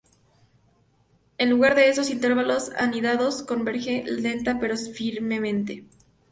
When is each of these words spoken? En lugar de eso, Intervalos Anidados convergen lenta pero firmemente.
En 1.37 1.51
lugar 1.51 1.75
de 1.75 1.87
eso, 1.87 2.01
Intervalos 2.11 2.71
Anidados 2.75 3.43
convergen 3.43 4.03
lenta 4.23 4.57
pero 4.59 4.75
firmemente. 4.75 5.85